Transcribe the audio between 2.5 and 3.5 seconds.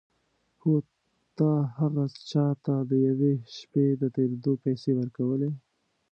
ته د یوې